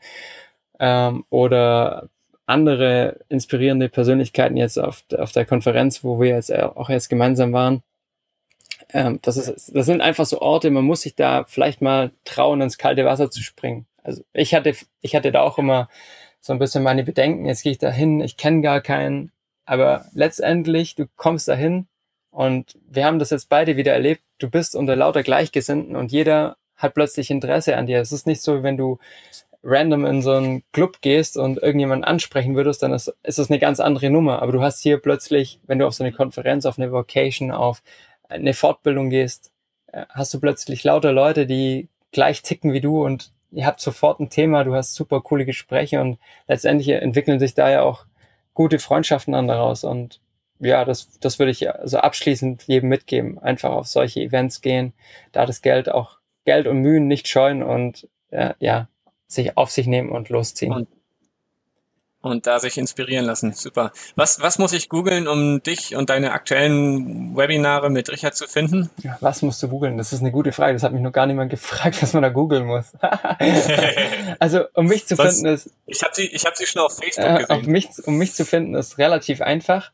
[0.79, 2.09] Ähm, oder
[2.47, 7.83] andere inspirierende Persönlichkeiten jetzt auf, auf der Konferenz, wo wir jetzt auch jetzt gemeinsam waren.
[8.93, 12.61] Ähm, das, ist, das sind einfach so Orte, man muss sich da vielleicht mal trauen,
[12.61, 13.87] ins kalte Wasser zu springen.
[14.03, 15.89] Also ich hatte, ich hatte da auch immer
[16.41, 19.31] so ein bisschen meine Bedenken, jetzt gehe ich da hin, ich kenne gar keinen,
[19.65, 21.87] aber letztendlich, du kommst da hin
[22.31, 26.57] und wir haben das jetzt beide wieder erlebt, du bist unter lauter Gleichgesinnten und jeder
[26.77, 28.01] hat plötzlich Interesse an dir.
[28.01, 28.99] Es ist nicht so, wenn du
[29.63, 33.59] random in so einen Club gehst und irgendjemanden ansprechen würdest, dann ist, ist das eine
[33.59, 34.41] ganz andere Nummer.
[34.41, 37.83] Aber du hast hier plötzlich, wenn du auf so eine Konferenz, auf eine Vocation, auf
[38.29, 39.53] eine Fortbildung gehst,
[39.93, 44.21] äh, hast du plötzlich lauter Leute, die gleich ticken wie du und ihr habt sofort
[44.21, 48.07] ein Thema, du hast super coole Gespräche und letztendlich entwickeln sich da ja auch
[48.55, 50.21] gute Freundschaften an daraus und
[50.61, 53.39] ja, das, das würde ich also abschließend jedem mitgeben.
[53.39, 54.93] Einfach auf solche Events gehen,
[55.33, 58.89] da das Geld auch Geld und Mühen nicht scheuen und äh, ja,
[59.27, 60.73] sich auf sich nehmen und losziehen.
[60.73, 60.89] Und,
[62.23, 63.53] und da sich inspirieren lassen.
[63.53, 63.93] Super.
[64.15, 68.91] Was, was muss ich googeln, um dich und deine aktuellen Webinare mit Richard zu finden?
[69.03, 69.97] Ja, was musst du googeln?
[69.97, 70.75] Das ist eine gute Frage.
[70.75, 72.93] Das hat mich noch gar niemand gefragt, was man da googeln muss.
[74.39, 75.71] also, um mich zu was, finden ist.
[75.87, 77.51] Ich habe sie, ich hab sie schon auf Facebook äh, gesehen.
[77.51, 79.93] Auf mich, um mich zu finden ist relativ einfach.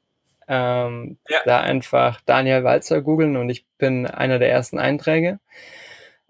[0.48, 1.38] Ähm, ja.
[1.44, 5.38] Da einfach Daniel Walzer googeln und ich bin einer der ersten Einträge.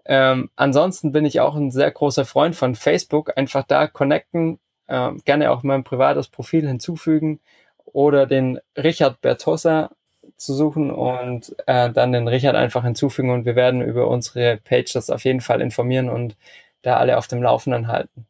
[0.05, 3.37] Ähm, ansonsten bin ich auch ein sehr großer Freund von Facebook.
[3.37, 7.39] Einfach da connecten, ähm, gerne auch mein privates Profil hinzufügen
[7.85, 9.91] oder den Richard Bertosa
[10.35, 14.91] zu suchen und äh, dann den Richard einfach hinzufügen und wir werden über unsere Page
[14.93, 16.35] das auf jeden Fall informieren und
[16.81, 18.27] da alle auf dem Laufenden halten.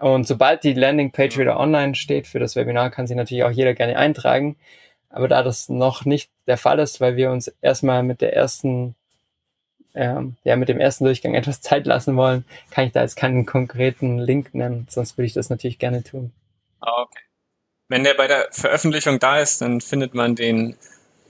[0.00, 3.74] Und sobald die Landingpage wieder online steht für das Webinar, kann sich natürlich auch jeder
[3.74, 4.56] gerne eintragen.
[5.10, 8.94] Aber da das noch nicht der Fall ist, weil wir uns erstmal mit der ersten
[9.98, 13.44] ähm, ja, mit dem ersten Durchgang etwas Zeit lassen wollen, kann ich da jetzt keinen
[13.44, 16.32] konkreten Link nennen, sonst würde ich das natürlich gerne tun.
[16.80, 17.20] Ah, okay.
[17.88, 20.76] Wenn der bei der Veröffentlichung da ist, dann findet man den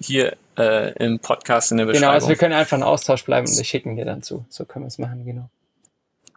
[0.00, 2.02] hier äh, im Podcast in der Beschreibung.
[2.02, 4.44] Genau, also wir können einfach in Austausch bleiben und ich schicken dir dann zu.
[4.48, 5.48] So können wir es machen, genau.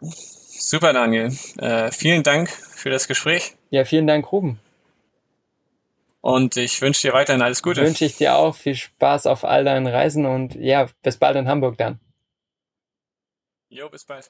[0.00, 1.36] Super, Daniel.
[1.58, 3.54] Äh, vielen Dank für das Gespräch.
[3.70, 4.58] Ja, vielen Dank, Ruben.
[6.20, 7.82] Und ich wünsche dir weiterhin alles Gute.
[7.82, 11.48] Wünsche ich dir auch viel Spaß auf all deinen Reisen und ja, bis bald in
[11.48, 11.98] Hamburg dann.
[13.72, 14.28] Jo, bis bald.